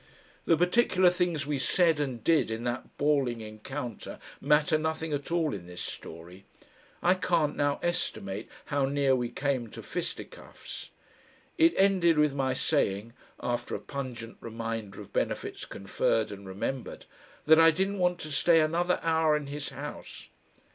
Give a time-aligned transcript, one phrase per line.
[0.45, 5.53] The particular things we said and did in that bawling encounter matter nothing at all
[5.53, 6.43] in this story.
[7.03, 10.89] I can't now estimate how near we came to fisticuffs.
[11.59, 17.05] It ended with my saying, after a pungent reminder of benefits conferred and remembered,
[17.45, 20.29] that I didn't want to stay another hour in his house.